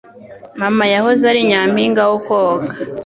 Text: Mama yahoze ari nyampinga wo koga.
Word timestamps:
Mama 0.61 0.83
yahoze 0.93 1.23
ari 1.31 1.41
nyampinga 1.49 2.01
wo 2.09 2.17
koga. 2.25 2.67